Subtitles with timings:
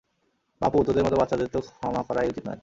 [0.61, 2.59] বাপু, তোদের মত বাচ্চাদের তো ক্ষমা করাই উচিত নয়।